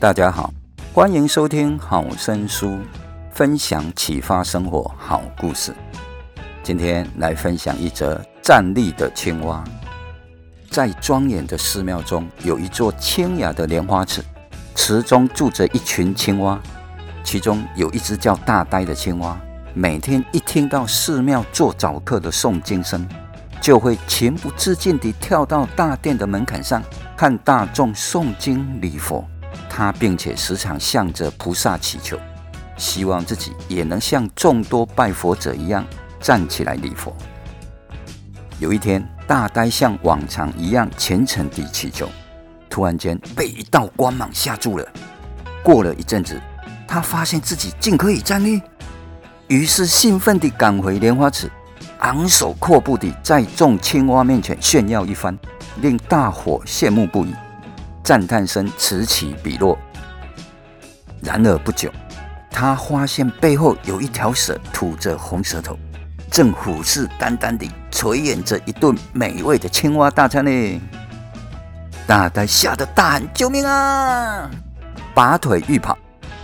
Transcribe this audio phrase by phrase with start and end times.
[0.00, 0.54] 大家好，
[0.94, 2.78] 欢迎收听好声书，
[3.32, 5.74] 分享启发生活好故事。
[6.62, 9.64] 今天来分享一则站立的青蛙。
[10.70, 14.22] 在庄严的寺庙中，有一座清雅的莲花池，
[14.76, 16.56] 池中住着一群青蛙，
[17.24, 19.36] 其中有一只叫大呆的青蛙，
[19.74, 23.04] 每天一听到寺庙做早课的诵经声，
[23.60, 26.80] 就会情不自禁地跳到大殿的门槛上，
[27.16, 29.28] 看大众诵经礼佛。
[29.78, 32.18] 他并且时常向着菩萨祈求，
[32.76, 35.86] 希望自己也能像众多拜佛者一样
[36.18, 37.16] 站起来礼佛。
[38.58, 42.08] 有一天，大呆像往常一样虔诚地祈求，
[42.68, 44.84] 突然间被一道光芒吓住了。
[45.62, 46.42] 过了一阵子，
[46.84, 48.60] 他发现自己竟可以站立，
[49.46, 51.48] 于是兴奋地赶回莲花池，
[52.00, 55.38] 昂首阔步地在众青蛙面前炫耀一番，
[55.76, 57.32] 令大伙羡慕不已。
[58.08, 59.78] 赞叹声此起彼落。
[61.20, 61.92] 然而不久，
[62.50, 65.78] 他发现背后有一条蛇吐着红舌头，
[66.30, 70.80] 正虎视眈眈地垂涎着一顿美味的青蛙大餐呢。
[72.06, 74.50] 大呆吓得大喊：“救命啊！”
[75.12, 75.98] 拔腿欲跑，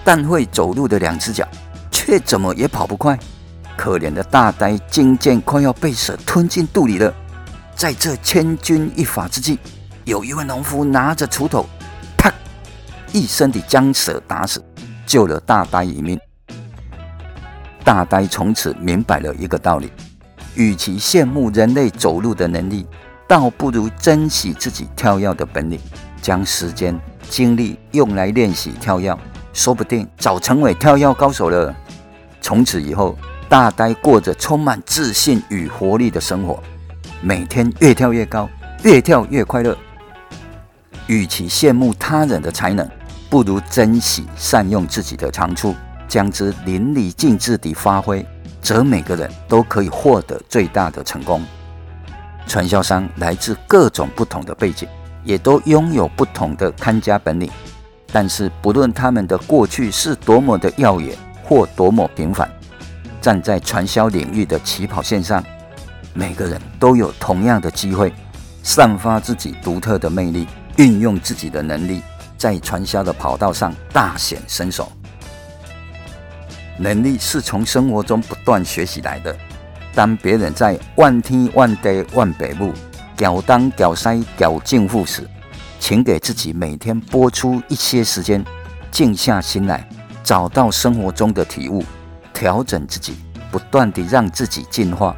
[0.04, 1.48] 但会走路的两只脚
[1.90, 3.18] 却怎么也跑不快。
[3.74, 7.10] 可怜的大呆渐渐快要被蛇吞进肚里了，
[7.74, 9.58] 在这千钧一发之际。
[10.04, 11.64] 有一位农夫拿着锄头，
[12.18, 12.30] 啪
[13.10, 14.62] 一声地将蛇打死，
[15.06, 16.20] 救了大呆一命。
[17.82, 19.90] 大呆从此明白了一个道理：
[20.54, 22.86] 与其羡慕人类走路的能力，
[23.26, 25.80] 倒不如珍惜自己跳跃的本领，
[26.20, 26.98] 将时间
[27.30, 29.16] 精力用来练习跳跃，
[29.54, 31.74] 说不定早成为跳跃高手了。
[32.42, 33.16] 从此以后，
[33.48, 36.62] 大呆过着充满自信与活力的生活，
[37.22, 38.46] 每天越跳越高，
[38.82, 39.74] 越跳越快乐。
[41.06, 42.88] 与其羡慕他人的才能，
[43.28, 45.74] 不如珍惜善用自己的长处，
[46.08, 48.24] 将之淋漓尽致地发挥，
[48.62, 51.44] 则每个人都可以获得最大的成功。
[52.46, 54.88] 传销商来自各种不同的背景，
[55.24, 57.50] 也都拥有不同的看家本领，
[58.12, 62.48] 但是不论他们的过去是多么的耀眼或多么平凡，
[63.20, 65.42] 站在传销领域的起跑线上，
[66.12, 68.12] 每个人都有同样的机会，
[68.62, 70.46] 散发自己独特的魅力。
[70.76, 72.02] 运用自己的能力，
[72.36, 74.90] 在传销的跑道上大显身手。
[76.76, 79.36] 能力是从生活中不断学习来的。
[79.94, 82.72] 当别人在万天万地万北部
[83.16, 85.22] 搅东搅西搅进户时，
[85.78, 88.44] 请给自己每天拨出一些时间，
[88.90, 89.88] 静下心来，
[90.24, 91.84] 找到生活中的体悟，
[92.32, 93.14] 调整自己，
[93.52, 95.14] 不断地让自己进化，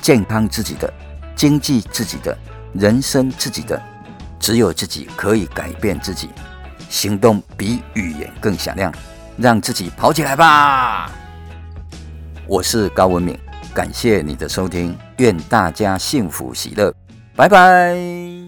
[0.00, 0.90] 健康自己的，
[1.34, 2.34] 经济自己的，
[2.72, 3.78] 人生自己的。
[4.46, 6.30] 只有自己可以改变自己，
[6.88, 8.94] 行动比语言更响亮，
[9.36, 11.10] 让自己跑起来吧！
[12.46, 13.36] 我是高文敏，
[13.74, 16.94] 感谢你的收听，愿大家幸福喜乐，
[17.34, 18.46] 拜拜。